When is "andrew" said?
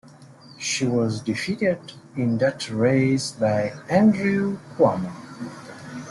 3.87-4.57